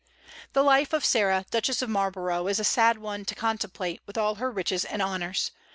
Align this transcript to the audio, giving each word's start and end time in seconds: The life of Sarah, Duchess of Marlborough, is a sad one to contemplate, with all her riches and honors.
The 0.53 0.63
life 0.63 0.93
of 0.93 1.05
Sarah, 1.05 1.45
Duchess 1.51 1.83
of 1.83 1.89
Marlborough, 1.91 2.47
is 2.47 2.59
a 2.59 2.63
sad 2.63 2.97
one 2.97 3.23
to 3.25 3.35
contemplate, 3.35 4.01
with 4.07 4.17
all 4.17 4.33
her 4.41 4.49
riches 4.49 4.83
and 4.83 4.99
honors. 4.99 5.51